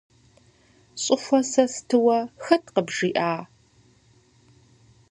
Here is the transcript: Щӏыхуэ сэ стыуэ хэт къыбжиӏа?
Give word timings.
Щӏыхуэ 1.01 1.39
сэ 1.51 1.63
стыуэ 1.73 2.19
хэт 2.43 2.63
къыбжиӏа? 2.73 3.33